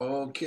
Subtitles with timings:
[0.00, 0.38] Ok.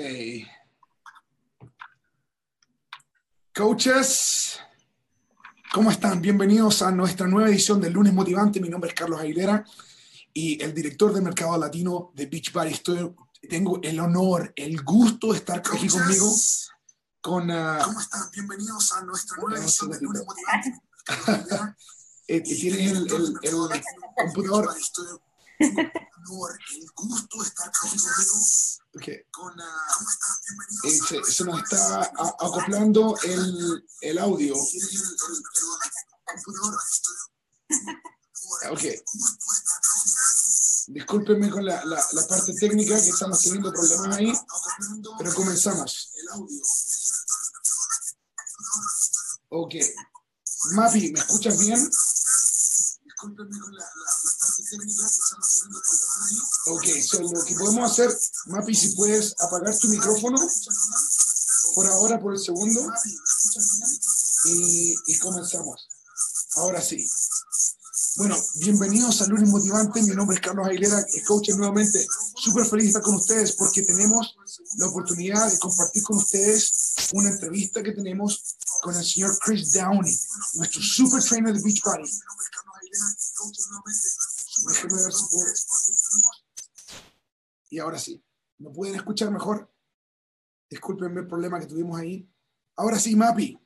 [3.54, 4.60] Coaches,
[5.74, 6.22] ¿cómo están?
[6.22, 8.62] Bienvenidos a nuestra nueva edición del Lunes Motivante.
[8.62, 9.66] Mi nombre es Carlos Aguilera
[10.32, 12.72] y el director del mercado latino de Beachbody.
[12.72, 13.14] Estoy,
[13.50, 16.34] tengo el honor, el gusto de estar aquí conmigo.
[17.20, 18.32] Con, uh, ¿Cómo están?
[18.32, 20.82] Bienvenidos a nuestra nueva edición del Lunes Motivante.
[22.28, 23.84] eh, tienes el, el, el
[24.16, 24.70] computador.
[25.62, 27.72] Honor, el gusto estar.
[28.94, 29.16] Okay.
[30.84, 34.56] Eh, se, se nos está a- acoplando el, el audio.
[38.70, 38.84] Ok.
[40.88, 44.34] Discúlpenme con la, la, la parte técnica que estamos teniendo problemas ahí,
[45.18, 46.12] pero comenzamos.
[49.50, 49.76] Ok.
[50.74, 51.80] Mapi, ¿me escuchas bien?
[53.06, 53.86] Discúlpenme con la,
[56.68, 58.10] Ok, so lo que podemos hacer,
[58.46, 60.38] Mapi, si puedes apagar tu micrófono
[61.76, 62.90] por ahora, por el segundo,
[64.46, 65.88] y, comenzamos.
[66.56, 67.10] Ahora sí.
[68.18, 70.02] Bueno, bienvenidos a Lunes Motivante.
[70.04, 72.06] Mi nombre es Carlos Aguilera, coach nuevamente.
[72.36, 74.36] Súper feliz estar con ustedes porque tenemos
[74.78, 80.18] la oportunidad de compartir con ustedes una entrevista que tenemos con el señor Chris Downey,
[80.54, 82.10] nuestro super trainer de Beachbody.
[87.70, 88.24] Y ahora sí,
[88.58, 89.72] ¿me pueden escuchar mejor?
[90.70, 92.30] Discúlpenme el problema que tuvimos ahí.
[92.76, 93.58] Ahora sí, Mapi.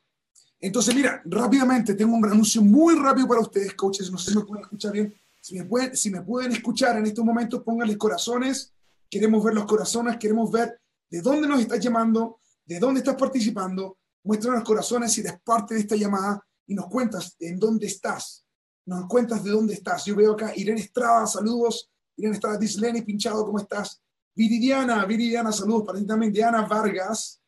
[0.60, 4.10] Entonces, mira, rápidamente, tengo un anuncio muy rápido para ustedes, coaches.
[4.10, 5.14] No sé si me pueden escuchar bien.
[5.40, 8.72] Si me pueden, si me pueden escuchar en estos momentos, pónganle corazones.
[9.08, 13.98] Queremos ver los corazones, queremos ver de dónde nos estás llamando, de dónde estás participando.
[14.24, 18.45] Muéstranos los corazones si eres parte de esta llamada y nos cuentas en dónde estás.
[18.86, 20.04] Nos cuentas de dónde estás.
[20.04, 21.90] Yo veo acá Irene Estrada, saludos.
[22.16, 24.00] Irene Estrada dice, Lenny Pinchado, ¿cómo estás?
[24.34, 26.32] Viridiana, Viridiana, saludos para ti también.
[26.32, 27.40] Diana Vargas,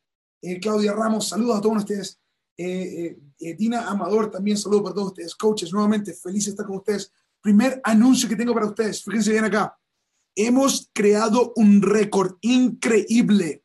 [0.43, 2.21] eh, Claudia Ramos, saludos a todos ustedes.
[2.61, 5.35] Eh, eh, eh, Dina Amador, también saludos para todos ustedes.
[5.37, 7.13] Coaches, nuevamente, feliz de estar con ustedes.
[7.41, 9.79] Primer anuncio que tengo para ustedes, fíjense bien acá.
[10.35, 13.65] Hemos creado un récord increíble.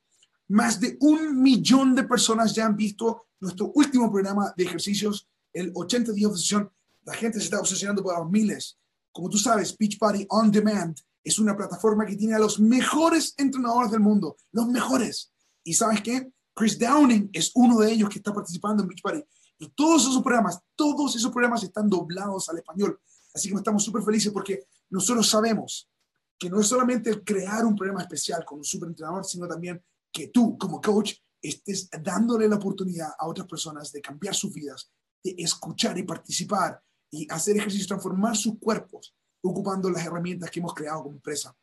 [0.50, 5.72] Más de un millón de personas ya han visto nuestro último programa de ejercicios, el
[5.74, 6.72] 80 días de obsesión.
[7.06, 8.78] La gente se está obsesionando por los miles.
[9.12, 13.92] Como tú sabes, Beachbody On Demand es una plataforma que tiene a los mejores entrenadores
[13.92, 15.32] del mundo, los mejores.
[15.64, 16.32] ¿Y sabes qué?
[16.54, 19.24] Chris Downing es uno de ellos que está participando en Beachbody.
[19.60, 23.00] Y todos esos programas, todos esos programas están doblados al español.
[23.34, 25.90] Así que estamos súper felices porque nosotros sabemos
[26.38, 29.82] que no es solamente el crear un programa especial con un superentrenador, sino también
[30.12, 34.92] que tú, como coach, estés dándole la oportunidad a otras personas de cambiar sus vidas,
[35.24, 36.82] de escuchar y participar
[37.14, 39.14] y hacer ejercicios, transformar sus cuerpos,
[39.44, 41.56] ocupando las herramientas que hemos creado como empresa.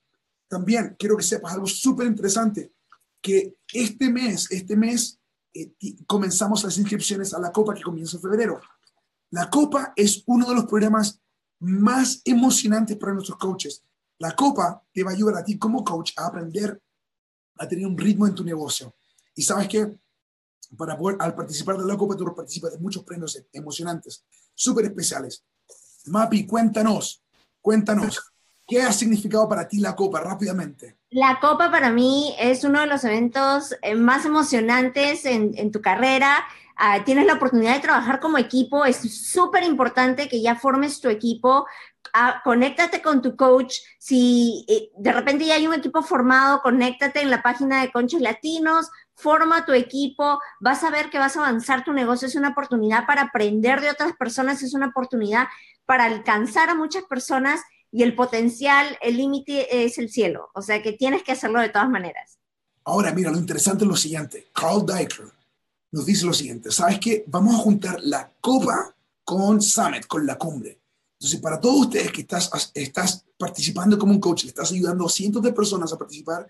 [0.47, 2.73] También quiero que sepas algo súper interesante,
[3.21, 5.19] que este mes, este mes,
[5.53, 5.73] eh,
[6.07, 8.61] comenzamos las inscripciones a la Copa que comienza en febrero.
[9.31, 11.21] La Copa es uno de los programas
[11.59, 13.83] más emocionantes para nuestros coaches.
[14.19, 16.81] La Copa te va a ayudar a ti como coach a aprender
[17.59, 18.95] a tener un ritmo en tu negocio.
[19.35, 19.99] Y sabes que
[20.77, 25.45] para poder, al participar de la Copa, tú participas de muchos premios emocionantes, súper especiales.
[26.07, 27.23] Mapi, cuéntanos,
[27.61, 28.33] cuéntanos,
[28.67, 30.99] ¿qué ha significado para ti la Copa rápidamente?
[31.11, 35.81] La Copa para mí es uno de los eventos eh, más emocionantes en, en tu
[35.81, 36.45] carrera.
[36.81, 38.87] Uh, tienes la oportunidad de trabajar como equipo.
[38.87, 41.67] Es súper importante que ya formes tu equipo.
[42.15, 43.75] Uh, conéctate con tu coach.
[43.99, 48.23] Si eh, de repente ya hay un equipo formado, conéctate en la página de Conchos
[48.23, 52.27] Latinos, forma tu equipo, vas a ver que vas a avanzar tu negocio.
[52.27, 55.49] Es una oportunidad para aprender de otras personas, es una oportunidad
[55.85, 57.61] para alcanzar a muchas personas
[57.93, 60.49] y el potencial, el límite es el cielo.
[60.55, 62.39] O sea que tienes que hacerlo de todas maneras.
[62.85, 64.49] Ahora, mira, lo interesante es lo siguiente.
[64.55, 65.40] Carl Deichler
[65.93, 66.71] nos dice lo siguiente.
[66.71, 67.25] ¿Sabes qué?
[67.27, 70.81] Vamos a juntar la copa con Summit, con la cumbre.
[71.19, 75.43] Entonces, para todos ustedes que estás, estás participando como un coach, estás ayudando a cientos
[75.43, 76.47] de personas a participar,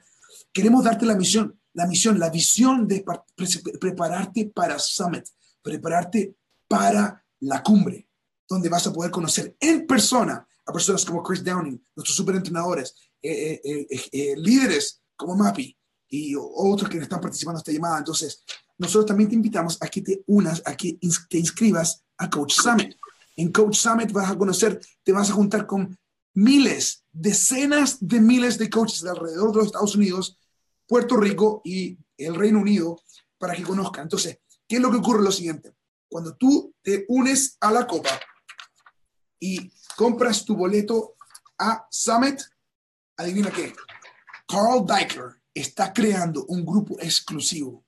[0.52, 3.04] queremos darte la misión, la misión, la visión de
[3.34, 3.48] pre
[3.80, 5.24] prepararte para Summit,
[5.62, 6.36] prepararte
[6.68, 8.08] para la cumbre,
[8.48, 13.60] donde vas a poder conocer en persona a personas como Chris Downing, nuestros superentrenadores, eh,
[13.62, 15.76] eh, eh, líderes como Mapi
[16.08, 17.98] y otros que están participando en esta llamada.
[17.98, 18.42] Entonces,
[18.80, 20.98] nosotros también te invitamos a que te unas, a que
[21.28, 22.96] te inscribas a Coach Summit.
[23.36, 25.98] En Coach Summit vas a conocer, te vas a juntar con
[26.32, 30.38] miles, decenas de miles de coaches de alrededor de los Estados Unidos,
[30.86, 32.98] Puerto Rico y el Reino Unido
[33.36, 34.04] para que conozcan.
[34.04, 35.22] Entonces, ¿qué es lo que ocurre?
[35.22, 35.74] Lo siguiente,
[36.08, 38.18] cuando tú te unes a la copa
[39.38, 41.16] y compras tu boleto
[41.58, 42.40] a Summit,
[43.18, 43.74] adivina qué,
[44.48, 47.84] Carl Deichler está creando un grupo exclusivo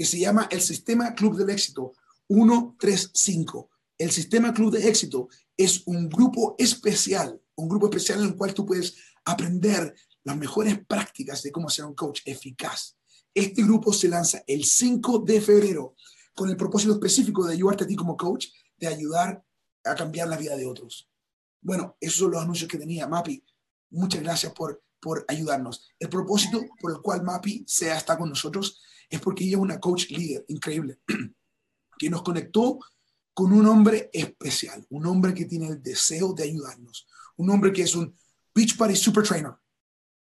[0.00, 1.92] que se llama el Sistema Club del Éxito
[2.26, 3.68] 135.
[3.98, 8.54] El Sistema Club de Éxito es un grupo especial, un grupo especial en el cual
[8.54, 9.94] tú puedes aprender
[10.24, 12.96] las mejores prácticas de cómo ser un coach eficaz.
[13.34, 15.94] Este grupo se lanza el 5 de febrero
[16.34, 18.46] con el propósito específico de ayudarte a ti como coach,
[18.78, 19.44] de ayudar
[19.84, 21.10] a cambiar la vida de otros.
[21.60, 23.44] Bueno, esos son los anuncios que tenía Mapi.
[23.90, 25.90] Muchas gracias por, por ayudarnos.
[25.98, 28.80] El propósito por el cual Mapi sea está con nosotros
[29.10, 31.00] es porque ella es una coach líder increíble
[31.98, 32.78] que nos conectó
[33.34, 37.82] con un hombre especial, un hombre que tiene el deseo de ayudarnos, un hombre que
[37.82, 38.14] es un
[38.54, 39.52] Beach Party Super Trainer,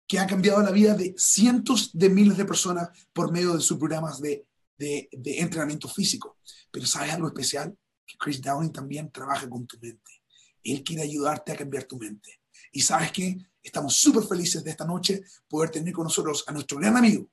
[0.08, 3.78] que ha cambiado la vida de cientos de miles de personas por medio de sus
[3.78, 4.46] programas de,
[4.78, 6.38] entrenamiento físico.
[6.70, 7.76] Pero ¿sabes algo especial?
[8.06, 10.22] Que Chris Downing también trabaja con tu mente.
[10.64, 12.42] Él quiere ayudarte a cambiar tu mente.
[12.72, 16.78] Y sabes que estamos súper felices de esta noche poder tener con nosotros a nuestro
[16.78, 17.30] gran amigo,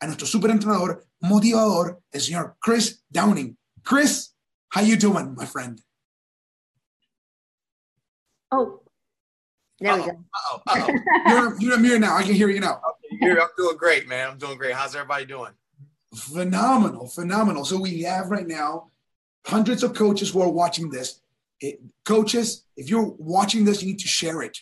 [0.00, 3.56] a nuestro super entrenador, motivador, el señor Chris Downing.
[3.84, 4.30] Chris,
[4.70, 5.80] how you doing, my friend?
[8.50, 8.80] Oh,
[9.78, 10.10] there we go.
[10.10, 11.56] Uh-oh, uh-oh.
[11.60, 12.16] You're, you're in now.
[12.16, 12.80] I can hear you now.
[13.20, 14.30] You're, I'm doing great, man.
[14.30, 14.74] I'm doing great.
[14.74, 15.52] How's everybody doing?
[16.14, 17.64] Phenomenal, phenomenal.
[17.64, 18.90] So we have right now
[19.46, 21.20] hundreds of coaches who are watching this.
[21.62, 21.74] Eh,
[22.04, 24.58] coaches, if you're watching this, you need to share it.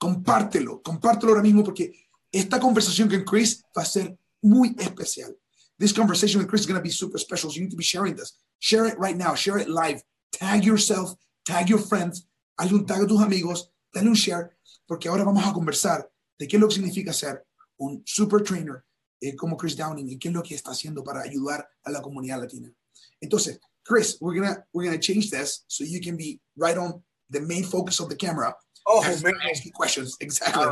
[0.00, 1.92] Compártelo, compártelo ahora mismo porque
[2.32, 5.34] esta conversación con Chris va a ser muy especial.
[5.78, 7.50] This conversation with Chris is going to be super special.
[7.50, 8.32] So you need to be sharing this.
[8.58, 9.34] Share it right now.
[9.34, 10.02] Share it live.
[10.32, 11.14] Tag yourself,
[11.44, 12.26] tag your friends,
[12.58, 14.56] hazle un tag a tus amigos, dale un share,
[14.86, 16.08] porque ahora vamos a conversar
[16.38, 17.44] de qué es lo que significa ser
[17.78, 18.84] un super trainer
[19.20, 22.00] eh, como Chris Downing y qué es lo que está haciendo para ayudar a la
[22.00, 22.72] comunidad latina.
[23.20, 27.40] Entonces, Chris, we're gonna we're gonna change this so you can be right on the
[27.40, 28.54] main focus of the camera.
[28.86, 29.34] Oh, man.
[29.50, 30.16] Ask you questions.
[30.20, 30.66] Exactly.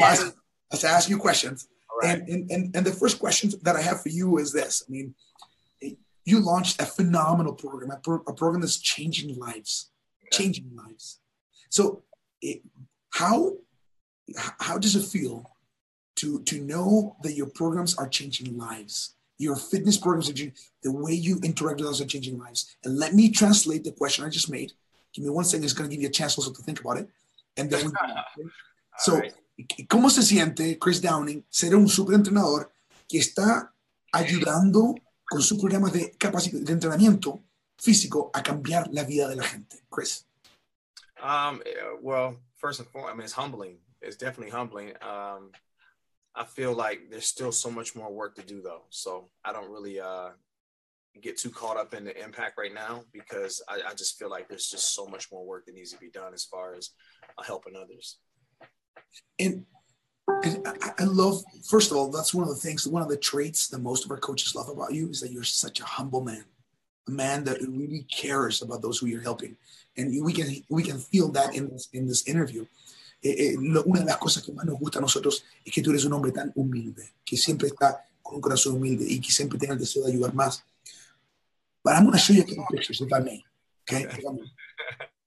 [0.00, 0.34] As,
[0.72, 1.68] as I ask you questions.
[2.02, 2.18] Right.
[2.18, 4.82] And, and, and, and the first question that I have for you is this.
[4.86, 5.14] I mean,
[6.24, 9.90] you launched a phenomenal program, a, pro- a program that's changing lives,
[10.32, 11.20] changing lives.
[11.68, 12.02] So,
[12.40, 12.62] it,
[13.10, 13.54] how
[14.58, 15.50] how does it feel
[16.16, 19.14] to to know that your programs are changing lives?
[19.38, 22.76] Your fitness programs are changing, the way you interact with us are changing lives.
[22.84, 24.72] And let me translate the question I just made.
[25.12, 25.64] Give me one second.
[25.64, 27.08] It's going to give you a chance also to think about it,
[27.56, 27.86] and then
[28.38, 28.44] we
[28.98, 29.34] So, right.
[29.88, 32.72] ¿Cómo se siente Chris Downing ser un superentrenador
[33.08, 33.74] que está
[34.12, 34.94] ayudando
[35.28, 37.42] con sus programas de de entrenamiento
[37.76, 39.84] físico a cambiar la vida de la gente?
[39.90, 40.26] Chris.
[41.22, 43.78] Um, uh, well, first and foremost, I mean, it's humbling.
[44.02, 44.92] It's definitely humbling.
[45.00, 45.52] Um,
[46.34, 48.82] I feel like there's still so much more work to do, though.
[48.90, 50.30] So I don't really uh,
[51.20, 54.48] get too caught up in the impact right now because I, I just feel like
[54.48, 56.90] there's just so much more work that needs to be done as far as
[57.38, 58.18] uh, helping others.
[59.38, 59.64] And,
[60.42, 63.16] and I, I love, first of all, that's one of the things, one of the
[63.16, 66.22] traits that most of our coaches love about you is that you're such a humble
[66.22, 66.44] man,
[67.08, 69.56] a man that really cares about those who you're helping.
[69.96, 72.66] And we can, we can feel that in this, in this interview.
[73.22, 75.80] Eh, eh, lo- una de las cosas que más nos gusta a nosotros es que
[75.82, 79.32] tú eres un hombre tan humilde, que siempre está con un corazón humilde y que
[79.32, 80.62] siempre tiene el deseo de ayudar más.
[81.82, 83.44] But I'm going to show you a couple pictures, if I may.
[83.82, 84.04] Okay?
[84.04, 84.52] If I may.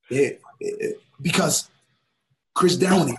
[0.10, 1.70] Eh, eh, eh, because
[2.54, 3.18] Chris Downing,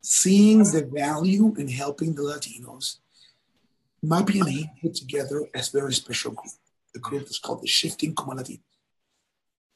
[0.00, 2.98] seeing the value in helping the Latinos,
[4.04, 6.54] Mappy and he put together a very special group.
[6.94, 8.62] The group is called the Shifting Como Latino.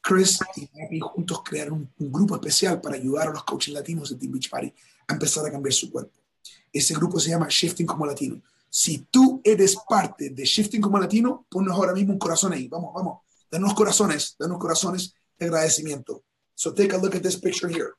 [0.01, 4.11] Chris y Mappy juntos crearon un, un grupo especial para ayudar a los coaches latinos
[4.11, 4.73] de Team Beachbody
[5.09, 6.19] a empezar a cambiar su cuerpo.
[6.73, 8.41] Ese grupo se llama Shifting Como Latino.
[8.69, 12.69] Si tú eres parte de Shifting Como Latino, ponnos ahora mismo un corazón ahí.
[12.69, 13.21] Vamos, vamos.
[13.51, 16.25] Danos corazones, danos corazones de agradecimiento.
[16.55, 17.95] So take a look at this picture here.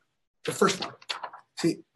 [0.45, 0.93] The first one.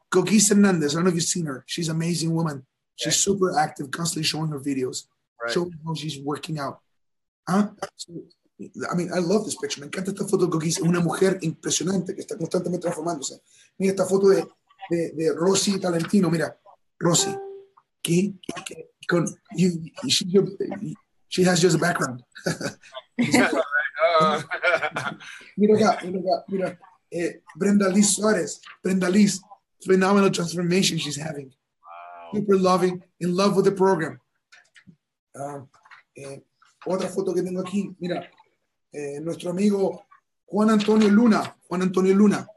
[0.09, 1.63] Coquise Hernandez, I don't know if you've seen her.
[1.67, 2.65] She's an amazing woman.
[2.95, 5.07] She's super active, constantly showing her videos,
[5.41, 5.53] Right.
[5.53, 6.79] showing how she's working out.
[7.47, 7.69] Huh?
[8.91, 9.81] I mean, I love this picture.
[9.81, 10.81] Me encanta esta foto de Coquise.
[10.81, 13.39] Una mujer impresionante que está constantemente transformándose.
[13.77, 14.47] Mira esta foto de,
[14.89, 16.29] de, de Rosy Talentino.
[16.31, 16.57] Mira,
[16.99, 17.35] Rosy.
[18.01, 18.33] Que,
[18.65, 19.69] que- con, you,
[20.09, 20.25] she,
[21.29, 22.23] she has just a background.
[25.55, 26.79] Mira acá, mira acá, mira.
[27.11, 28.61] Eh, Brenda Liz Suarez.
[28.83, 29.39] Brenda Liz.
[29.85, 31.51] Phenomenal transformation she's having.
[31.81, 32.31] wow.
[32.33, 34.19] Super loving, in love with the program.
[35.35, 35.63] Ah,
[36.17, 36.39] eh,
[36.85, 38.27] otra foto que tengo aquí, mira.
[38.93, 40.03] eh, nuestro amigo
[40.47, 41.55] Juan Antonio Luna.
[41.69, 42.47] Juan Antonio Luna.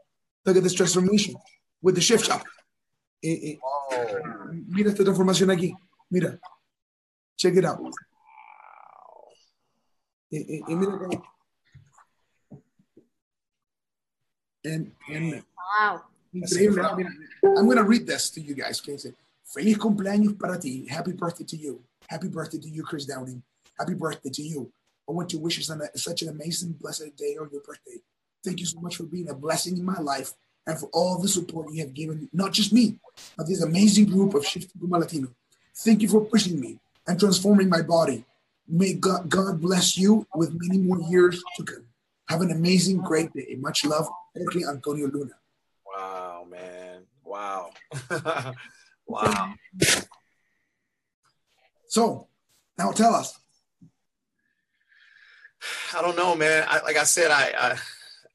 [0.47, 1.35] Look at this transformation
[1.83, 2.43] with the shift shop.
[3.23, 5.75] Eh, eh, Oh, mira esta transformación aquí.
[6.09, 6.39] Mira.
[7.37, 7.81] Check it out.
[10.33, 11.23] Eh, eh, eh, mira acá.
[14.65, 15.43] And, and
[15.81, 16.03] Wow.
[16.35, 16.97] Increíble.
[16.97, 17.11] Mira,
[17.57, 18.81] I'm going to read this to you guys.
[18.81, 18.93] Okay?
[18.93, 19.13] Dice,
[19.45, 20.87] Feliz cumpleaños para ti.
[20.87, 21.83] Happy birthday to you.
[22.09, 23.43] Happy birthday to you, Chris Downing.
[23.79, 24.73] Happy birthday to you.
[25.09, 25.65] I want to wish you
[25.97, 27.99] such an amazing, blessed day on your birthday.
[28.45, 30.35] Thank you so much for being a blessing in my life
[30.67, 32.99] and for all the support you have given, not just me,
[33.37, 35.29] but this amazing group of Shifting Puma Latino.
[35.77, 38.25] Thank you for pushing me and transforming my body.
[38.69, 41.87] May God, God bless you with many more years to come.
[42.29, 43.57] Have an amazing, great day.
[43.59, 45.33] Much love, Jorge Antonio Luna.
[47.31, 47.71] Wow.
[49.07, 49.55] Wow.
[51.89, 52.29] So,
[52.79, 53.37] now tell us,
[55.93, 56.65] I don't know, man.
[56.69, 57.79] I, like I said, I, I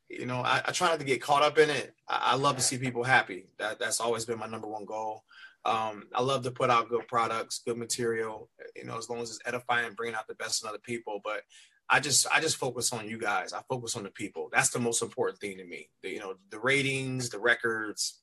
[0.10, 1.96] you know, I, I try not to get caught up in it.
[2.10, 3.46] I, I love to see people happy.
[3.58, 5.24] That that's always been my number one goal.
[5.64, 8.50] Um, I love to put out good products, good material.
[8.76, 11.22] You know, as long as it's edifying, bringing out the best in other people.
[11.24, 11.44] But
[11.90, 13.54] I just, I just focus on you guys.
[13.54, 14.50] I focus on the people.
[14.52, 15.90] That's the most important thing to me.
[16.04, 18.22] The, you know, the ratings, the records.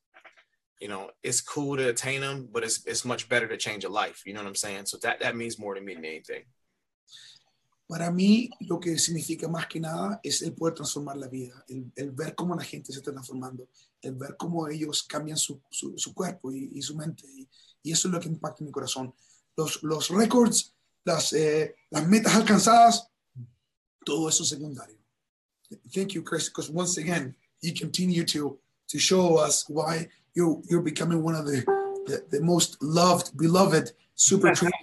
[0.83, 3.89] You know, it's cool to attain them, but it's it's much better to change a
[3.89, 4.27] life.
[4.27, 4.87] You know what I'm saying?
[4.87, 6.43] So that that means more to me than anything.
[7.89, 11.93] Para mí, lo que significa más que nada es el poder transformar la vida, el,
[11.95, 13.69] el ver cómo la gente se está transformando,
[14.01, 17.29] el ver cómo ellos cambian su, su, su cuerpo y, y, su mente.
[17.29, 17.49] Y,
[17.85, 19.15] y, eso es lo que impacta mi corazón.
[19.57, 20.75] Los, los récords,
[21.05, 23.07] las, eh, las metas alcanzadas,
[24.05, 24.99] todo eso es secundario.
[25.93, 28.59] Thank you, Chris, because once again, you continue to,
[28.89, 31.63] to show us why you're, you're becoming one of the,
[32.07, 34.75] the, the most loved, beloved super trainers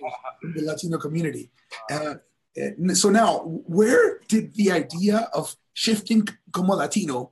[0.43, 1.49] in the Latino community.
[1.91, 2.15] Uh,
[2.93, 7.31] so now, where did the idea of shifting como Latino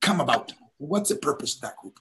[0.00, 0.52] come about?
[0.78, 1.98] What's the purpose of that group?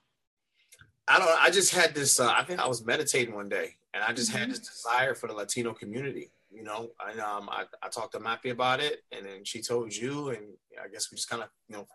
[1.08, 1.41] I don't.
[1.41, 2.20] I just had this.
[2.20, 4.39] Uh, I think I was meditating one day, and I just mm-hmm.
[4.39, 6.32] had this desire for the Latino community.
[6.51, 9.96] You know, and um, I, I talked to Mappy about it, and then she told
[9.96, 10.39] you, and
[10.84, 11.88] I guess we just kind of you know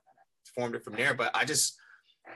[0.54, 1.14] formed it from there.
[1.14, 1.76] But I just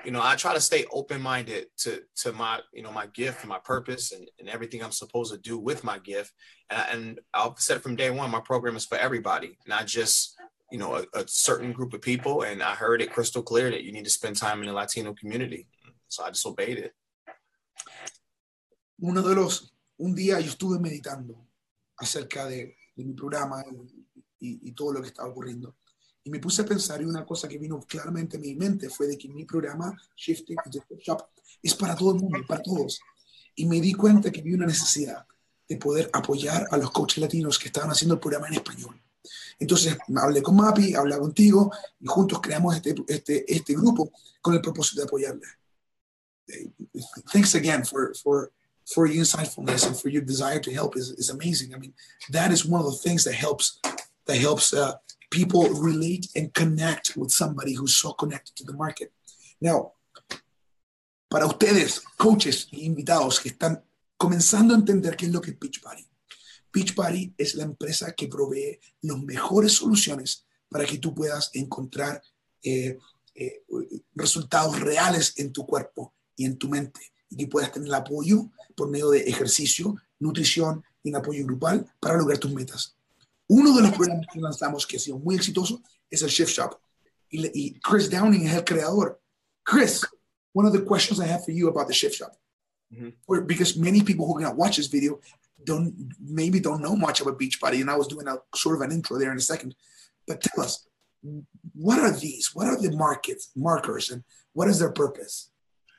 [0.05, 3.49] you know, I try to stay open-minded to to my, you know, my gift and
[3.49, 6.33] my purpose and, and everything I'm supposed to do with my gift.
[6.71, 10.37] And, and I've said from day one, my program is for everybody, not just,
[10.71, 12.43] you know, a, a, certain group of people.
[12.43, 15.15] And I heard it crystal clear that you need to spend time in the Latino
[15.15, 15.67] community.
[16.09, 16.93] So I just obeyed it.
[19.01, 21.47] Uno de los, un día yo estuve meditando
[22.01, 23.63] acerca de, de mi programa
[24.41, 25.77] y, y todo lo que estaba ocurriendo.
[26.29, 29.07] Y me puse a pensar y una cosa que vino claramente a mi mente fue
[29.07, 30.59] de que mi programa Shifting
[30.99, 31.23] Shop
[31.63, 33.01] es para todo el mundo, para todos.
[33.55, 35.27] Y me di cuenta que había una necesidad
[35.67, 39.01] de poder apoyar a los coaches latinos que estaban haciendo el programa en español.
[39.59, 44.61] Entonces hablé con Mapi, hablé contigo y juntos creamos este, este, este grupo con el
[44.61, 45.47] propósito de apoyarle.
[47.33, 48.53] Thanks again for, for,
[48.85, 51.75] for your insightfulness and for your desire to help is, is amazing.
[51.75, 51.95] I mean,
[52.29, 53.81] that is one of the things that helps,
[54.27, 54.93] that helps uh,
[55.31, 59.13] people relate and connect with somebody who's so connected to the market.
[59.61, 59.93] Now,
[61.29, 63.83] para ustedes, coaches e invitados que están
[64.17, 66.07] comenzando a entender qué es lo que es Pitch Party.
[66.71, 72.23] Pitch Party es la empresa que provee las mejores soluciones para que tú puedas encontrar
[72.63, 72.99] eh,
[73.35, 73.63] eh,
[74.15, 78.89] resultados reales en tu cuerpo y en tu mente y que puedas tener apoyo por
[78.89, 82.98] medio de ejercicio, nutrición y un apoyo grupal para lograr tus metas.
[83.49, 86.79] Uno de los programas que lanzamos que ha sido muy exitoso es el Shift Shop.
[87.31, 89.21] Y, y Chris Downing es el creador.
[89.65, 90.05] Chris,
[90.53, 92.33] one of the questions I have for you about the Shift Shop,
[92.93, 93.47] mm-hmm.
[93.47, 95.21] because many people who are going to watch this video
[95.65, 98.93] don't maybe don't know much about Beachbody, and I was doing a sort of an
[98.93, 99.75] intro there in a second.
[100.27, 100.87] But tell us,
[101.75, 102.51] what are these?
[102.55, 105.51] What are the markets markers, and what is their purpose?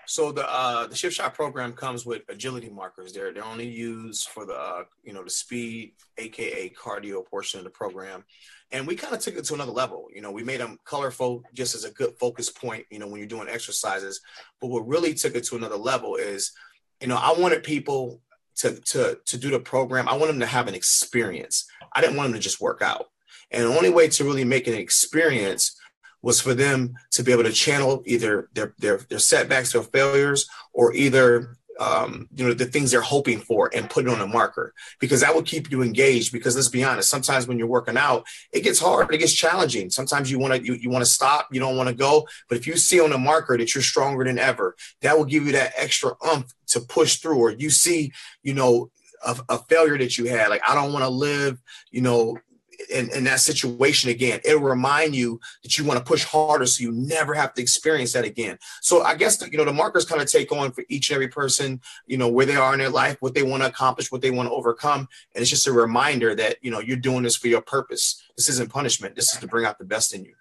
[0.10, 3.14] So the uh, the Shift Shop program comes with agility markers.
[3.14, 7.64] They're they're only used for the uh, you know the speed, aka cardio portion of
[7.64, 8.26] the program,
[8.72, 10.08] and we kind of took it to another level.
[10.12, 12.88] You know, we made them colorful just as a good focus point.
[12.90, 14.20] You know, when you're doing exercises.
[14.60, 16.54] But what really took it to another level is,
[17.02, 18.20] you know, I wanted people
[18.56, 20.10] to to to do the program.
[20.10, 21.68] I want them to have an experience.
[21.94, 23.12] I didn't want them to just work out.
[23.52, 25.79] And the only way to really make an experience
[26.22, 30.50] was for them to be able to channel either their their, their setbacks, or failures,
[30.74, 34.28] or either um, you know the things they're hoping for and put it on a
[34.28, 34.74] marker.
[35.00, 38.26] Because that will keep you engaged because let's be honest sometimes when you're working out
[38.52, 39.90] it gets hard it gets challenging.
[39.90, 42.28] Sometimes you want to you, you want to stop you don't want to go.
[42.50, 45.46] But if you see on a marker that you're stronger than ever that will give
[45.46, 48.12] you that extra umph to push through or you see
[48.44, 48.92] you know
[49.26, 51.60] a, a failure that you had like i don't want to live
[51.92, 52.38] you know
[52.90, 54.40] in, in that situation again.
[54.44, 58.14] It'll remind you that you want to push harder so you never have to experience
[58.14, 58.58] that again.
[58.82, 61.16] So I guess, the, you know, the markers kind of take on for each and
[61.16, 64.12] every person, you know, where they are in their life, what they want to accomplish,
[64.12, 65.08] what they want to overcome.
[65.36, 68.24] And it's just a reminder that, you know, you're doing this for your purpose.
[68.38, 69.16] This isn't punishment.
[69.16, 70.36] This is to bring out the best in you.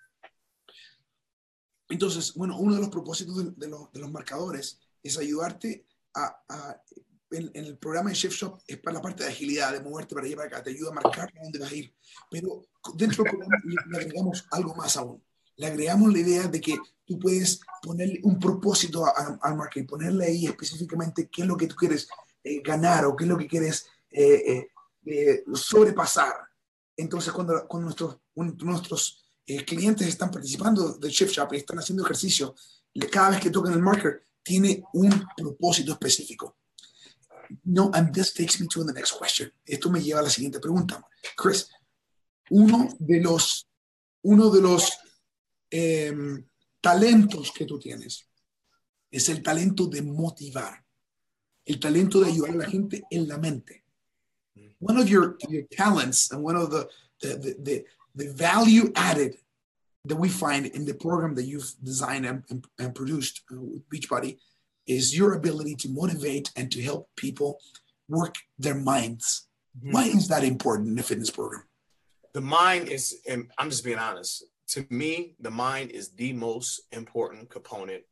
[1.90, 6.37] Entonces, bueno, uno de los propósitos de, de, los, de los marcadores es ayudarte a,
[6.50, 6.83] a
[7.30, 10.14] en, en el programa de Chef Shop es para la parte de agilidad, de moverte
[10.14, 11.94] para allá para acá, te ayuda a marcar a dónde vas a ir.
[12.30, 15.23] Pero dentro del programa le, agregamos algo más aún.
[15.56, 19.04] Le agregamos la idea de que tú puedes ponerle un propósito
[19.42, 22.08] al marketing, ponerle ahí específicamente qué es lo que tú quieres
[22.44, 24.68] eh, ganar o qué es lo que quieres eh, eh,
[25.06, 26.35] eh, sobrepasar.
[26.97, 31.78] Entonces, cuando, cuando nuestros, un- nuestros eh, clientes están participando del Chef Shop y están
[31.78, 32.54] haciendo ejercicio,
[33.11, 36.56] cada vez que tocan el marker, tiene un propósito específico.
[37.64, 39.50] No, and this takes me to the next question.
[39.67, 41.02] Esto me lleva a la siguiente pregunta.
[41.37, 41.69] Chris,
[42.50, 43.67] uno de los,
[44.23, 44.90] uno de los
[45.71, 46.45] em,
[46.81, 48.26] talentos que tú tienes
[49.11, 50.85] es el talento de motivar,
[51.64, 53.85] el talento de ayudar a la gente en la mente.
[54.81, 56.88] One of your, your talents and one of the,
[57.21, 59.37] the, the, the, the value added
[60.05, 63.88] that we find in the program that you've designed and, and, and produced uh, with
[63.88, 64.38] Beachbody
[64.88, 67.61] is your ability to motivate and to help people
[68.09, 69.47] work their minds.
[69.78, 69.92] Mm-hmm.
[69.92, 71.62] Why is that important in a fitness program?
[72.35, 76.83] the mind is and i'm just being honest to me the mind is the most
[76.92, 78.02] important component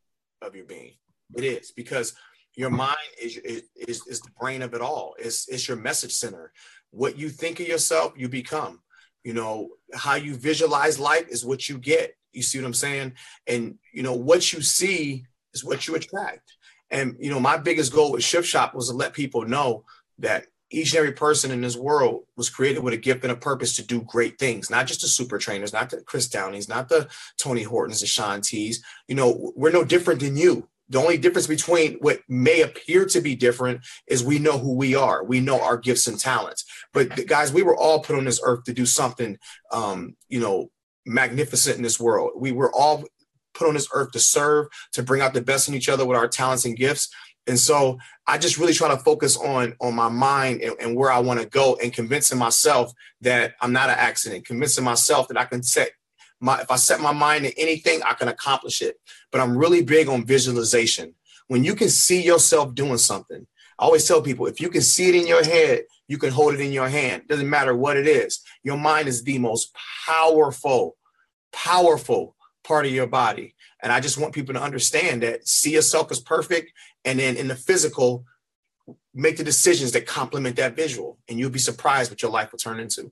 [0.41, 0.93] of your being.
[1.35, 2.13] It is because
[2.55, 5.15] your mind is is, is the brain of it all.
[5.19, 6.51] It's, it's your message center.
[6.91, 8.81] What you think of yourself you become.
[9.23, 12.13] You know how you visualize life is what you get.
[12.33, 13.13] You see what i'm saying?
[13.47, 16.53] And you know what you see is what you attract
[16.89, 19.83] and you know my biggest goal with shift shop was to let people know
[20.19, 23.37] that each and every person in this world was created with a gift and a
[23.37, 26.89] purpose to do great things, not just the super trainers, not the Chris Downings, not
[26.89, 28.83] the Tony Hortons, the Sean T's.
[29.07, 30.67] You know, we're no different than you.
[30.89, 34.95] The only difference between what may appear to be different is we know who we
[34.95, 35.23] are.
[35.23, 36.65] We know our gifts and talents.
[36.93, 39.37] But guys, we were all put on this earth to do something,
[39.71, 40.69] um, you know,
[41.05, 42.31] magnificent in this world.
[42.37, 43.05] We were all
[43.57, 46.17] put on this earth to serve, to bring out the best in each other with
[46.17, 47.09] our talents and gifts.
[47.47, 47.97] And so
[48.27, 51.39] I just really try to focus on on my mind and, and where I want
[51.39, 55.63] to go and convincing myself that I'm not an accident, convincing myself that I can
[55.63, 55.91] set
[56.39, 58.97] my if I set my mind to anything, I can accomplish it.
[59.31, 61.15] But I'm really big on visualization.
[61.47, 63.47] When you can see yourself doing something,
[63.79, 66.53] I always tell people if you can see it in your head, you can hold
[66.53, 67.23] it in your hand.
[67.27, 68.41] Doesn't matter what it is.
[68.63, 70.95] Your mind is the most powerful,
[71.51, 72.35] powerful
[72.67, 73.55] part of your body.
[73.81, 76.73] And I just want people to understand that see yourself as perfect
[77.05, 78.25] and then in the physical
[79.13, 82.59] make the decisions that complement that visual and you'll be surprised what your life will
[82.59, 83.11] turn into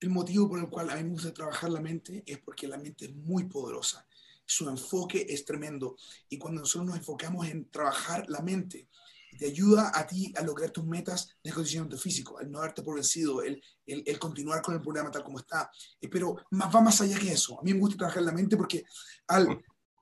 [0.00, 2.76] El motivo por el cual a mí me gusta trabajar la mente es porque la
[2.76, 4.06] mente es muy poderosa.
[4.44, 5.96] Su enfoque es tremendo.
[6.28, 8.88] Y cuando nosotros nos enfocamos en trabajar la mente,
[9.38, 12.94] te ayuda a ti a lograr tus metas de condicionamiento físico, el no darte por
[12.94, 15.70] vencido, el, el, el continuar con el programa tal como está.
[16.00, 17.58] Eh, Pero más, va más allá que eso.
[17.60, 18.84] A mí me gusta trabajar la mente porque
[19.28, 19.48] al,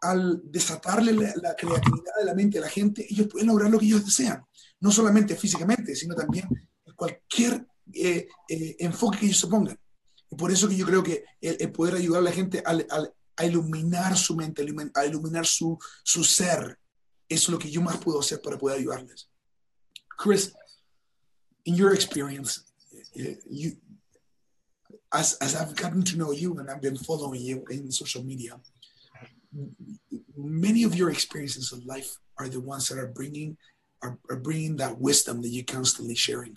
[0.00, 3.78] al desatarle la, la creatividad de la mente a la gente, ellos pueden lograr lo
[3.78, 4.44] que ellos desean.
[4.80, 6.48] No solamente físicamente, sino también
[6.96, 9.78] cualquier eh, eh, enfoque que ellos se pongan.
[10.30, 12.86] Y por eso que yo creo que el, el poder ayudar a la gente al-
[12.90, 14.64] al- a iluminar su mente,
[14.94, 16.78] a iluminar su, su ser,
[17.32, 19.28] es lo que yo más puedo hacer para poder ayudarles.
[20.16, 20.52] Chris,
[21.64, 22.60] in your experience,
[23.16, 23.72] eh, you,
[25.12, 28.60] as, as I've gotten to know you and I've been following you in social media,
[30.36, 33.56] many of your experiences of life are the ones that are bringing
[34.02, 36.56] are, are bringing that wisdom that you're constantly sharing.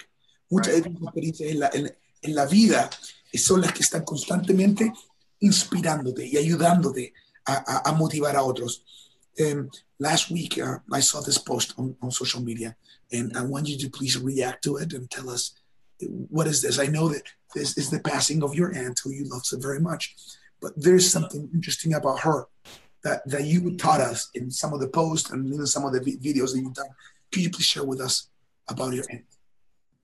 [0.50, 2.90] Muchas de tus experiencias en la, en, en la vida
[3.34, 4.92] son las que están constantemente
[5.40, 7.14] inspirándote y ayudándote
[7.46, 8.84] a, a, a motivar a otros.
[9.40, 9.70] Um,
[10.00, 12.76] last week, uh, I saw this post on, on social media,
[13.12, 15.54] and I want you to please react to it and tell us
[16.30, 16.80] what is this.
[16.80, 19.80] I know that this is the passing of your aunt, who you love so very
[19.80, 20.16] much,
[20.62, 22.48] but there's something interesting about her
[23.04, 26.02] that, that you taught us in some of the posts and in some of the
[26.02, 26.90] vi- videos that you've done.
[27.32, 28.30] Could you please share with us
[28.68, 29.26] about your aunt?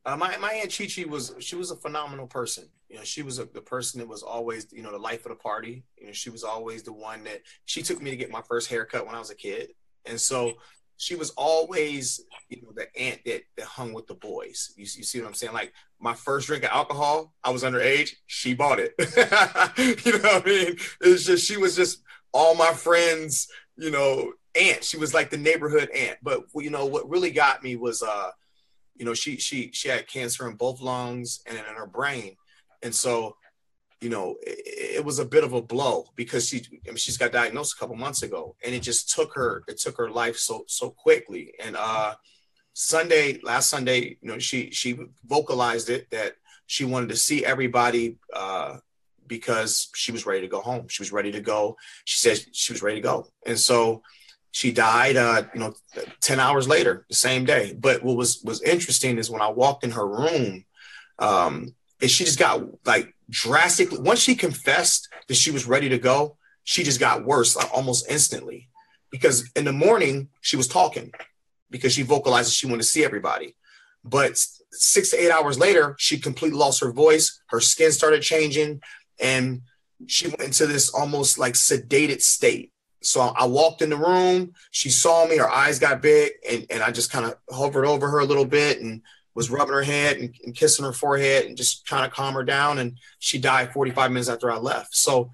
[0.06, 2.66] Uh, my, my aunt Chi Chi was she was a phenomenal person.
[2.90, 5.30] You know she was a, the person that was always you know the life of
[5.30, 5.84] the party.
[5.98, 8.70] You know she was always the one that she took me to get my first
[8.70, 9.70] haircut when i was a kid.
[10.06, 10.54] And so
[10.98, 14.74] she was always you know the aunt that, that hung with the boys.
[14.76, 15.54] You, you see what i'm saying?
[15.54, 18.12] Like my first drink of alcohol i was underage.
[18.26, 18.94] She bought it.
[20.06, 20.78] You know what i mean?
[21.02, 22.02] It's just she was just
[22.34, 24.84] all my friends you know aunt.
[24.84, 26.18] She was like the neighborhood aunt.
[26.24, 28.32] But you know what really got me was uh
[28.95, 32.36] you know she she she had cancer in both lungs and in her brain.
[32.84, 33.36] And so
[33.99, 37.17] you know it, it was a bit of a blow because she I mean, she's
[37.17, 40.38] got diagnosed a couple months ago and it just took her it took her life
[40.38, 41.54] so so quickly.
[41.63, 42.15] And uh
[42.73, 46.36] sunday last sunday you know she she vocalized it that
[46.67, 48.77] she wanted to see everybody uh
[49.32, 50.89] because she was ready to go home.
[50.89, 51.77] She was ready to go.
[52.04, 53.27] She said she was ready to go.
[53.45, 54.04] And so
[54.52, 55.74] she died, uh, you know,
[56.22, 57.74] 10 hours later, the same day.
[57.78, 60.66] But what was, was interesting is when I walked in her room,
[61.20, 65.98] um, and she just got like drastically, once she confessed that she was ready to
[65.98, 68.70] go, she just got worse like, almost instantly.
[69.10, 71.12] Because in the morning, she was talking
[71.70, 73.56] because she vocalized she wanted to see everybody.
[74.04, 74.34] But
[74.72, 77.42] six to eight hours later, she completely lost her voice.
[77.48, 78.82] Her skin started changing,
[79.20, 79.62] and
[80.08, 82.70] she went into this almost like sedated state.
[83.02, 84.54] So I walked in the room.
[84.72, 85.38] She saw me.
[85.38, 88.46] Her eyes got big, and, and I just kind of hovered over her a little
[88.46, 89.02] bit and
[89.34, 92.44] was rubbing her head and, and kissing her forehead and just trying to calm her
[92.44, 92.80] down.
[92.80, 94.96] And she died 45 minutes after I left.
[94.96, 95.32] So,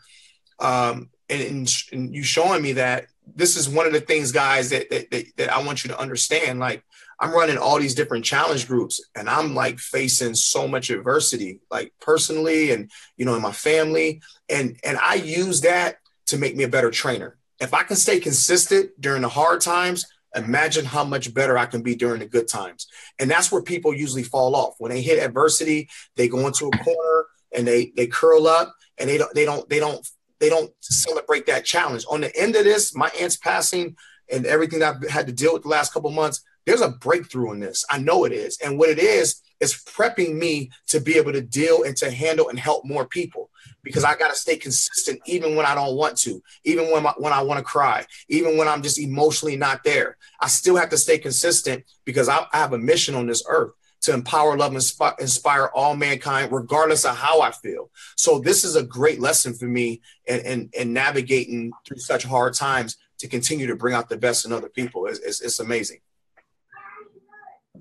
[0.59, 4.69] um, and, and, and you showing me that this is one of the things, guys,
[4.69, 6.59] that, that, that, that I want you to understand.
[6.59, 6.83] Like,
[7.19, 11.93] I'm running all these different challenge groups and I'm like facing so much adversity, like
[11.99, 14.21] personally and you know in my family.
[14.49, 17.37] And and I use that to make me a better trainer.
[17.59, 21.81] If I can stay consistent during the hard times, imagine how much better I can
[21.81, 22.87] be during the good times.
[23.19, 24.75] And that's where people usually fall off.
[24.77, 29.09] When they hit adversity, they go into a corner and they they curl up and
[29.09, 30.07] they don't they don't they don't
[30.39, 32.05] they don't celebrate that challenge.
[32.09, 33.95] On the end of this, my aunt's passing
[34.29, 37.59] and everything I've had to deal with the last couple months, there's a breakthrough in
[37.59, 37.85] this.
[37.89, 38.57] I know it is.
[38.63, 42.49] And what it is, is prepping me to be able to deal and to handle
[42.49, 43.49] and help more people
[43.83, 47.33] because I got to stay consistent even when I don't want to, even when, when
[47.33, 50.17] I want to cry, even when I'm just emotionally not there.
[50.39, 53.71] I still have to stay consistent because I, I have a mission on this earth
[54.01, 57.89] to empower, love, and inspire, inspire all mankind, regardless of how I feel.
[58.15, 62.53] So this is a great lesson for me in, in, in navigating through such hard
[62.53, 65.07] times to continue to bring out the best in other people.
[65.07, 65.99] It's, it's, it's amazing.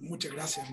[0.00, 0.64] Muchas gracias.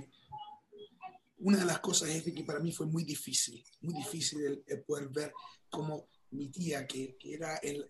[1.44, 4.84] Una de las cosas es que para mí fue muy difícil, muy difícil el, el
[4.84, 5.34] poder ver
[5.70, 7.86] cómo mi tía, que, que era el,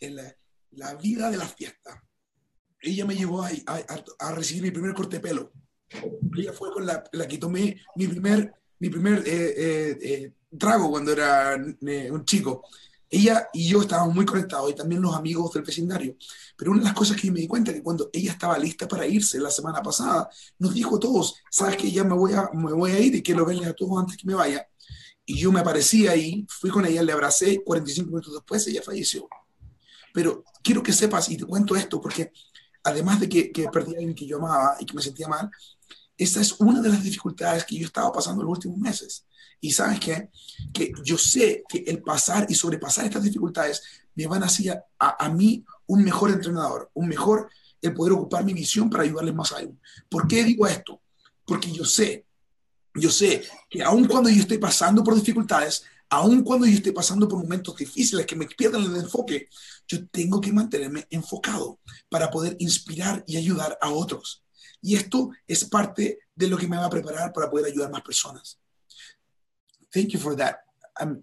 [0.00, 0.20] el,
[0.72, 2.02] la vida de la fiesta,
[2.80, 5.52] ella me llevó a, a, a, recibir mi primer corte de pelo.
[6.36, 10.90] Ella fue con la, la que tomé mi primer, mi primer eh, eh, eh, trago
[10.90, 12.62] cuando era eh, un chico
[13.14, 16.16] ella y yo estábamos muy conectados y también los amigos del vecindario.
[16.56, 18.88] Pero una de las cosas que me di cuenta es que cuando ella estaba lista
[18.88, 22.50] para irse la semana pasada, nos dijo a todos, sabes que ya me voy a,
[22.52, 24.66] me voy a ir y quiero verles a todos antes que me vaya.
[25.26, 29.28] Y yo me aparecí ahí, fui con ella, le abracé, 45 minutos después ella falleció.
[30.12, 32.32] Pero quiero que sepas, y te cuento esto, porque
[32.82, 35.50] además de que, que perdí a alguien que yo amaba y que me sentía mal,
[36.16, 39.26] esta es una de las dificultades que yo estaba pasando los últimos meses.
[39.60, 40.30] Y sabes qué?
[40.72, 43.82] Que yo sé que el pasar y sobrepasar estas dificultades
[44.14, 47.48] me van a hacer a, a mí un mejor entrenador, un mejor
[47.80, 49.74] el poder ocupar mi visión para ayudarles más a ellos.
[50.08, 51.02] ¿Por qué digo esto?
[51.44, 52.26] Porque yo sé,
[52.94, 57.28] yo sé que aun cuando yo estoy pasando por dificultades, aun cuando yo estoy pasando
[57.28, 59.48] por momentos difíciles que me pierdan el enfoque,
[59.86, 64.43] yo tengo que mantenerme enfocado para poder inspirar y ayudar a otros.
[64.84, 68.02] Y esto es parte de lo que me va a preparar para poder ayudar más
[68.02, 68.58] personas.
[69.90, 70.58] Thank you for that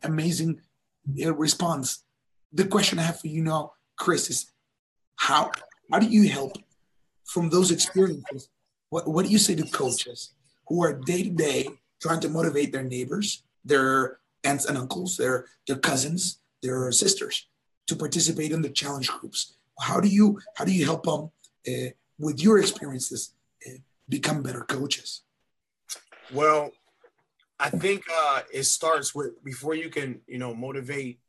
[0.01, 0.59] amazing
[1.23, 2.03] uh, response.
[2.51, 4.51] The question I have for you now, Chris, is
[5.15, 5.51] how
[5.91, 6.57] how do you help
[7.23, 8.49] from those experiences?
[8.89, 10.33] What what do you say to coaches
[10.67, 11.69] who are day to day
[12.01, 17.47] trying to motivate their neighbors, their aunts and uncles, their their cousins, their sisters
[17.85, 19.57] to participate in the challenge groups?
[19.79, 21.29] How do you how do you help them
[21.67, 23.35] uh, with your experiences
[24.11, 25.23] become better coaches?
[26.31, 26.71] Well,
[27.59, 31.19] I think uh, it starts with before you can, you know, motivate.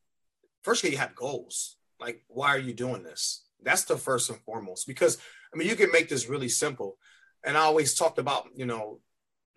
[0.62, 1.76] First, you have goals.
[2.00, 3.44] Like, why are you doing this?
[3.62, 4.86] That's the first and foremost.
[4.86, 5.18] Because
[5.52, 6.98] I mean, you can make this really simple.
[7.44, 9.00] And I always talked about, you know,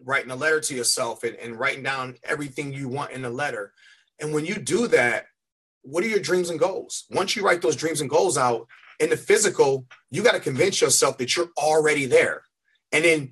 [0.03, 3.73] writing a letter to yourself and, and writing down everything you want in the letter.
[4.19, 5.25] And when you do that,
[5.81, 7.05] what are your dreams and goals?
[7.09, 8.67] Once you write those dreams and goals out
[8.99, 12.44] in the physical, you got to convince yourself that you're already there.
[12.95, 13.29] And then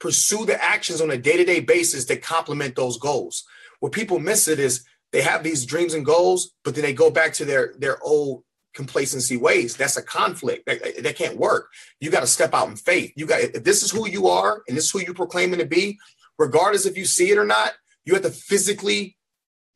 [0.00, 3.44] pursue the actions on a day-to-day basis that complement those goals.
[3.80, 7.10] Where people miss it is they have these dreams and goals, but then they go
[7.10, 8.42] back to their their old
[8.74, 9.76] complacency ways.
[9.76, 10.64] That's a conflict.
[10.66, 11.68] That, that can't work.
[12.00, 13.12] You got to step out in faith.
[13.16, 15.66] You got if this is who you are and this is who you're proclaiming to
[15.66, 15.98] be,
[16.38, 17.72] regardless if you see it or not,
[18.04, 19.16] you have to physically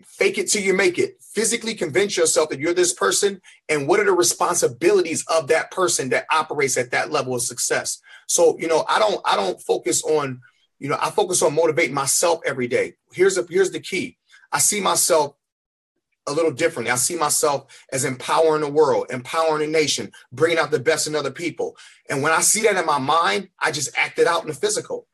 [0.02, 1.16] fake it till you make it.
[1.20, 6.08] Physically convince yourself that you're this person and what are the responsibilities of that person
[6.10, 8.00] that operates at that level of success.
[8.26, 10.40] So, you know, I don't I don't focus on,
[10.78, 12.94] you know, I focus on motivating myself every day.
[13.12, 14.16] Here's a here's the key.
[14.52, 15.36] I see myself
[16.26, 16.90] a little differently.
[16.90, 21.14] I see myself as empowering the world, empowering the nation, bringing out the best in
[21.14, 21.76] other people.
[22.10, 24.54] And when I see that in my mind, I just act it out in the
[24.54, 25.06] physical.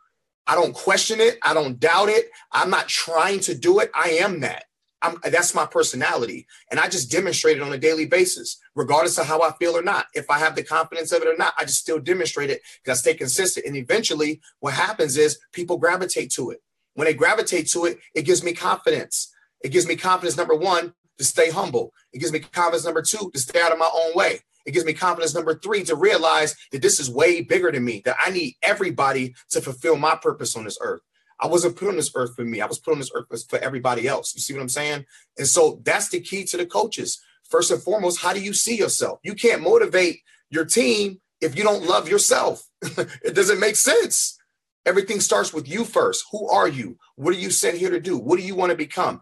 [0.47, 1.39] I don't question it.
[1.43, 2.27] I don't doubt it.
[2.51, 3.91] I'm not trying to do it.
[3.95, 4.65] I am that.
[5.03, 6.47] I'm, that's my personality.
[6.71, 9.83] And I just demonstrate it on a daily basis, regardless of how I feel or
[9.83, 10.07] not.
[10.15, 12.99] If I have the confidence of it or not, I just still demonstrate it because
[12.99, 13.67] I stay consistent.
[13.67, 16.63] And eventually, what happens is people gravitate to it.
[16.95, 19.33] When they gravitate to it, it gives me confidence.
[19.63, 21.93] It gives me confidence, number one, to stay humble.
[22.13, 24.41] It gives me confidence, number two, to stay out of my own way.
[24.65, 28.03] It gives me confidence, number three, to realize that this is way bigger than me,
[28.05, 31.03] that I need everybody to fulfill my purpose on this earth.
[31.43, 32.61] I wasn't put on this earth for me.
[32.61, 34.33] I was put on this earth for everybody else.
[34.35, 35.05] You see what I'm saying?
[35.37, 37.21] And so that's the key to the coaches.
[37.51, 39.19] First and foremost, how do you see yourself?
[39.25, 42.63] You can't motivate your team if you don't love yourself.
[42.83, 44.39] it doesn't make sense.
[44.87, 46.25] Everything starts with you first.
[46.31, 46.97] Who are you?
[47.17, 48.17] What are you sent here to do?
[48.17, 49.21] What do you want to become?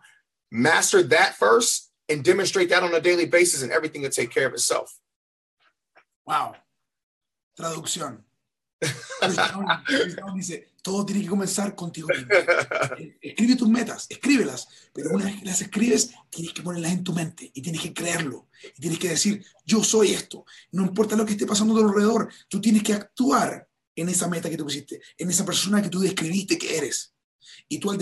[0.52, 4.46] Master that first and demonstrate that on a daily basis, and everything will take care
[4.46, 4.98] of itself.
[6.26, 6.56] Wow.
[7.58, 8.18] Traducción.
[10.34, 12.28] Dice, todo tiene que comenzar contigo mismo.
[13.20, 17.12] Escribe tus metas, escríbelas, pero una vez que las escribes, tienes que ponerlas en tu
[17.12, 18.48] mente y tienes que creerlo.
[18.78, 20.44] Tienes que decir, yo soy esto.
[20.72, 24.28] No importa lo que esté pasando a tu alrededor, tú tienes que actuar en esa
[24.28, 27.14] meta que tú pusiste, en esa persona que tú describiste que eres.
[27.68, 28.00] Y tú al,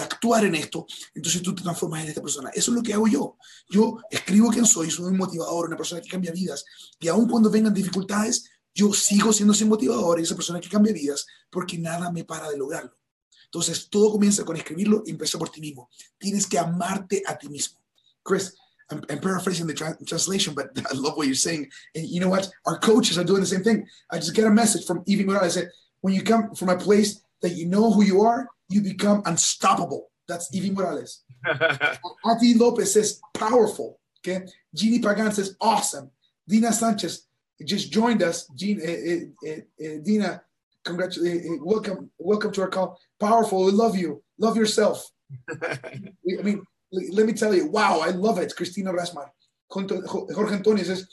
[0.00, 2.50] actuar en esto, entonces tú te transformas en esta persona.
[2.54, 3.36] Eso es lo que hago yo.
[3.68, 6.64] Yo escribo quién soy, soy un motivador, una persona que cambia vidas.
[7.00, 10.92] Y aun cuando vengan dificultades, yo sigo siendo ese motivador y esa persona que cambia
[10.92, 12.96] vidas porque nada me para de lograrlo.
[13.44, 15.90] Entonces, todo comienza con escribirlo y empieza por ti mismo.
[16.18, 17.78] Tienes que amarte a ti mismo.
[18.22, 18.54] Chris,
[18.90, 21.68] I'm, I'm paraphrasing the tra translation, but I love what you're saying.
[21.94, 22.50] And you know what?
[22.66, 23.86] Our coaches are doing the same thing.
[24.10, 25.56] I just get a message from Evie Morales.
[25.56, 28.80] I said, when you come from a place that you know who you are, you
[28.80, 30.10] become unstoppable.
[30.28, 31.22] That's Evie Morales.
[32.24, 33.98] Ati Lopez says, powerful.
[34.20, 34.46] Okay.
[34.74, 36.10] Jeannie Pagan says, awesome.
[36.48, 37.26] Dina Sanchez,
[37.66, 38.46] just joined us.
[38.54, 40.42] Gina, uh, uh, uh, Dina,
[40.84, 42.98] congratulations, welcome, welcome to our call.
[43.20, 44.22] Powerful, we love you.
[44.38, 45.10] Love yourself.
[45.62, 46.02] I
[46.42, 48.54] mean, let me tell you, wow, I love it.
[48.56, 49.30] Christina Rasmar.
[49.70, 51.06] Jorge Antonio says,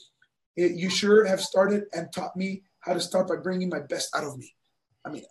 [0.55, 4.25] you sure have started and taught me how to start by bringing my best out
[4.25, 4.53] of me.
[5.05, 5.23] I mean,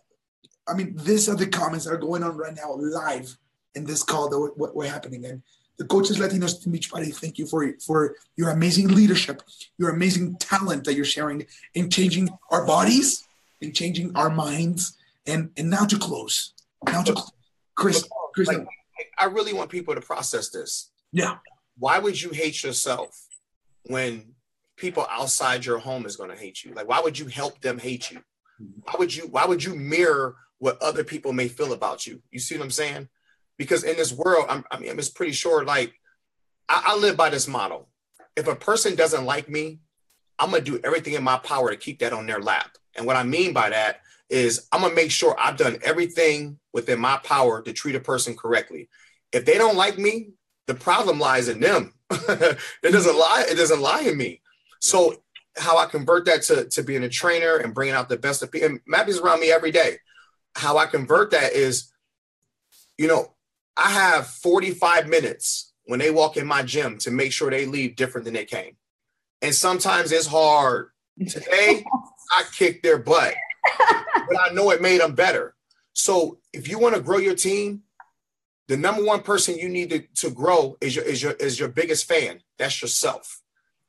[0.67, 3.35] I mean, these are the comments that are going on right now live
[3.75, 5.25] in this call that we're, we're happening.
[5.25, 5.43] And
[5.79, 9.41] the Coaches Latinos Team Beachbody, thank you for, for your amazing leadership,
[9.77, 13.25] your amazing talent that you're sharing in changing our bodies
[13.61, 14.97] and changing our minds.
[15.25, 16.53] And, and now to close,
[16.85, 17.31] now to close.
[17.75, 18.67] Chris, Chris like,
[19.17, 20.91] I really want people to process this.
[21.13, 21.37] Yeah.
[21.77, 23.27] Why would you hate yourself
[23.83, 24.33] when
[24.75, 26.73] people outside your home is going to hate you?
[26.73, 28.19] Like, why would you help them hate you?
[28.61, 28.81] Mm-hmm.
[28.83, 32.21] Why would you, why would you mirror what other people may feel about you?
[32.31, 33.07] You see what I'm saying?
[33.59, 35.93] Because in this world, I'm, I mean, I'm just pretty sure like
[36.67, 37.89] I, I live by this model.
[38.35, 39.79] If a person doesn't like me,
[40.39, 42.77] I'm gonna do everything in my power to keep that on their lap.
[42.95, 46.99] And what I mean by that is I'm gonna make sure I've done everything within
[46.99, 48.89] my power to treat a person correctly.
[49.33, 50.29] If they don't like me,
[50.65, 51.93] the problem lies in them.
[52.09, 53.45] it doesn't lie.
[53.49, 54.41] It doesn't lie in me.
[54.79, 55.21] So
[55.57, 58.51] how I convert that to, to being a trainer and bringing out the best of
[58.51, 58.69] people.
[58.69, 59.97] And Mappy's around me every day.
[60.55, 61.91] How I convert that is,
[62.97, 63.33] you know,
[63.79, 67.95] I have 45 minutes when they walk in my gym to make sure they leave
[67.95, 68.75] different than they came.
[69.41, 70.89] And sometimes it's hard.
[71.27, 71.85] Today,
[72.31, 73.33] I kicked their butt,
[73.79, 75.55] but I know it made them better.
[75.93, 77.83] So if you want to grow your team,
[78.67, 81.69] the number one person you need to, to grow is your, is your is your
[81.69, 82.41] biggest fan.
[82.57, 83.41] That's yourself.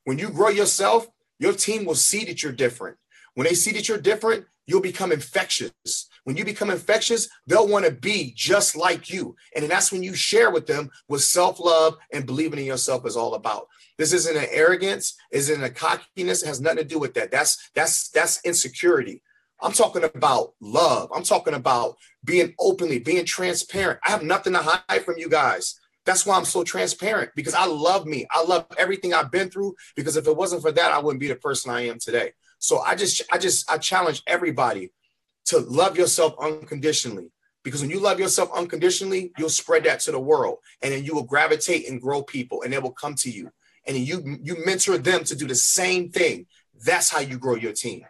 [0.05, 2.97] When you grow yourself, your team will see that you're different.
[3.35, 6.09] When they see that you're different, you'll become infectious.
[6.23, 9.35] When you become infectious, they'll want to be just like you.
[9.55, 13.17] And that's when you share with them what self love and believing in yourself is
[13.17, 13.67] all about.
[13.97, 16.43] This isn't an arrogance, isn't a cockiness.
[16.43, 17.31] It has nothing to do with that.
[17.31, 19.21] That's that's that's insecurity.
[19.61, 21.09] I'm talking about love.
[21.13, 23.99] I'm talking about being openly, being transparent.
[24.05, 25.79] I have nothing to hide from you guys.
[26.05, 28.25] That's why I'm so transparent because I love me.
[28.31, 31.27] I love everything I've been through because if it wasn't for that, I wouldn't be
[31.27, 32.31] the person I am today.
[32.57, 34.91] So I just, I just, I challenge everybody
[35.45, 37.31] to love yourself unconditionally.
[37.63, 41.13] Because when you love yourself unconditionally, you'll spread that to the world, and then you
[41.13, 43.51] will gravitate and grow people, and they will come to you,
[43.85, 46.47] and you you mentor them to do the same thing.
[46.83, 48.03] That's how you grow your team,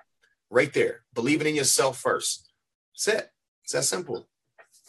[0.50, 1.02] right there.
[1.14, 2.50] Believing in yourself first.
[2.94, 3.30] That's it.
[3.64, 4.28] It's that simple.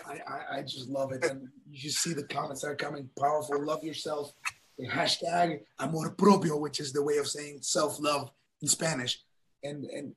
[0.07, 3.09] I, I, I just love it, and you see the comments that are coming.
[3.18, 3.64] Powerful.
[3.64, 4.33] Love yourself.
[4.78, 9.20] The hashtag amor propio, which is the way of saying self love in Spanish
[9.62, 10.14] and and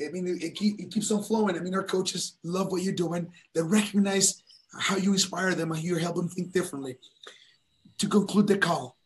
[0.00, 1.56] I mean it, it keeps on flowing.
[1.56, 3.32] I mean our coaches love what you're doing.
[3.54, 4.42] They recognize
[4.78, 6.98] how you inspire them and you help them think differently.
[7.98, 8.96] To conclude the call,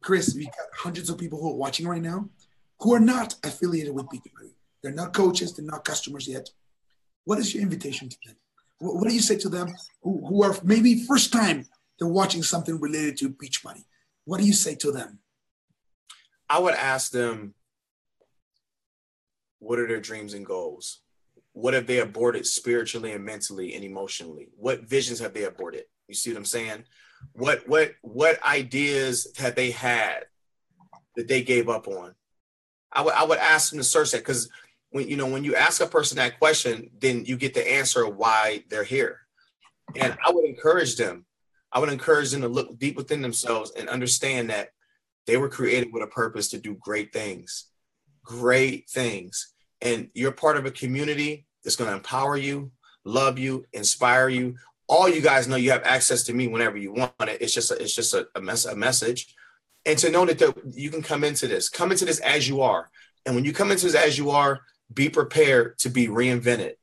[0.00, 2.28] Chris, we got hundreds of people who are watching right now
[2.80, 4.52] who are not affiliated with Beachbody.
[4.82, 6.50] They're not coaches, they're not customers yet.
[7.24, 8.36] What is your invitation to them?
[8.78, 11.66] What, what do you say to them who, who are maybe first time
[11.98, 13.84] they're watching something related to Beachbody.
[14.24, 15.18] What do you say to them?
[16.48, 17.54] I would ask them,
[19.58, 21.00] what are their dreams and goals?
[21.52, 24.48] What have they aborted spiritually and mentally and emotionally?
[24.56, 25.84] What visions have they aborted?
[26.06, 26.84] You see what I'm saying?
[27.32, 30.26] What what what ideas have they had
[31.16, 32.14] that they gave up on?
[32.92, 34.48] I would I would ask them to search that because
[34.90, 38.08] when you know when you ask a person that question, then you get the answer
[38.08, 39.20] why they're here.
[39.96, 41.24] And I would encourage them.
[41.72, 44.70] I would encourage them to look deep within themselves and understand that
[45.26, 47.67] they were created with a purpose to do great things,
[48.28, 49.54] great things.
[49.80, 52.70] And you're part of a community that's going to empower you,
[53.04, 54.56] love you, inspire you.
[54.86, 57.40] All you guys know you have access to me whenever you want it.
[57.40, 59.34] It's just a, it's just a, a, mess, a message.
[59.86, 62.60] And to know that the, you can come into this, come into this as you
[62.60, 62.90] are.
[63.24, 64.60] And when you come into this as you are,
[64.92, 66.74] be prepared to be reinvented,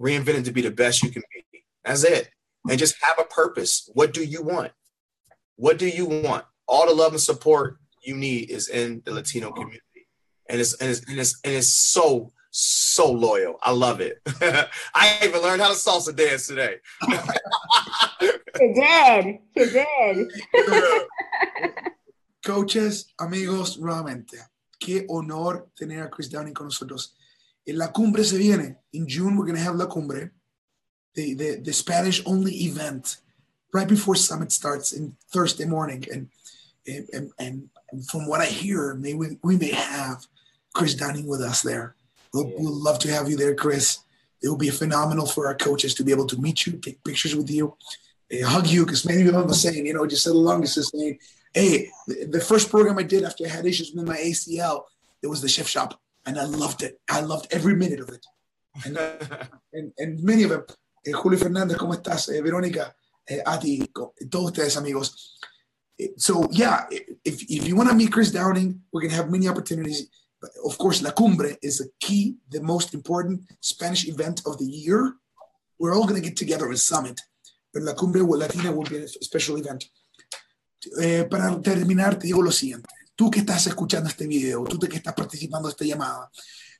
[0.00, 1.64] reinvented to be the best you can be.
[1.84, 2.30] That's it.
[2.68, 3.88] And just have a purpose.
[3.94, 4.72] What do you want?
[5.56, 6.44] What do you want?
[6.66, 9.83] All the love and support you need is in the Latino community.
[10.48, 13.58] And it's and it's and it's, and it's so so loyal.
[13.62, 14.20] I love it.
[14.94, 16.76] I even learned how to salsa dance today.
[18.60, 19.38] you did.
[19.56, 20.28] You did.
[22.44, 24.36] Coaches, amigos, nuevamente,
[24.78, 27.14] qué honor tener a Chris Downing con nosotros.
[27.66, 28.76] En la cumbre se viene.
[28.92, 30.30] In June, we're going to have la cumbre,
[31.14, 33.16] the, the, the Spanish only event
[33.72, 36.04] right before summit starts in Thursday morning.
[36.12, 36.28] And,
[36.86, 40.26] and, and, and from what I hear, may we, we may have
[40.74, 41.94] Chris Downing with us there.
[42.32, 42.56] We'll, yeah.
[42.58, 44.00] we'll love to have you there, Chris.
[44.42, 47.34] It will be phenomenal for our coaches to be able to meet you, take pictures
[47.34, 47.76] with you,
[48.32, 50.90] uh, hug you, because many of them are saying, you know, just said along, just
[50.90, 51.18] saying,
[51.54, 54.82] hey, the, first program I did after I had issues with my ACL,
[55.22, 55.98] it was the Shift Shop.
[56.26, 57.00] And I loved it.
[57.08, 58.26] I loved every minute of it.
[58.84, 58.98] And,
[59.72, 60.64] and, and many of them,
[61.06, 62.28] eh, Julio Fernandez, ¿cómo estás?
[62.28, 62.94] Eh, Verónica,
[63.28, 63.58] eh, a
[64.28, 65.38] todos ustedes amigos.
[65.98, 66.86] Eh, so yeah,
[67.24, 70.08] if, if you want to meet Chris Downing, we're going to have many opportunities
[70.64, 75.14] of course, La Cumbre is a key, the most important Spanish event of the year.
[75.78, 77.20] We're all going to get together in Summit,
[77.72, 79.84] but La Cumbre Latina will be a special event.
[81.00, 82.88] Eh, para terminar, te digo lo siguiente.
[83.14, 86.30] Tú que estás escuchando este video, tú que estás participando de esta llamada,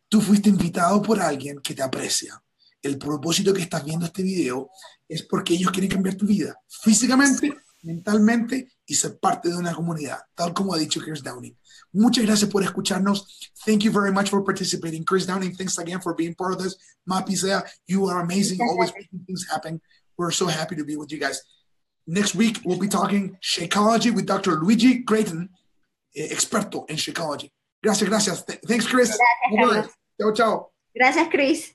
[0.09, 2.43] tú fuiste invitado por alguien que te aprecia.
[2.83, 4.71] El propósito que estás viendo este video
[5.09, 10.19] es porque ellos quieren cambiar tu vida físicamente, mentalmente y ser parte de una comunidad,
[10.35, 11.57] tal como ha dicho Chris Downing.
[11.95, 13.25] Muchas gracias por escucharnos.
[13.65, 15.05] Thank you very much for participating.
[15.05, 16.77] Chris Downing, thanks again for being part of this.
[17.09, 19.81] Mapi Sea, you are amazing, always making things happen.
[20.19, 21.41] We're so happy to be with you guys.
[22.07, 24.57] Next week, we'll be talking Shakeology with Dr.
[24.57, 25.49] Luigi Creighton,
[26.17, 27.51] eh, experto en Shakeology.
[27.83, 28.43] Gracias, gracias.
[28.67, 29.17] Thanks, Chris.
[29.51, 30.71] Gracias, Chao, chao.
[30.95, 31.75] Gracias, Chris.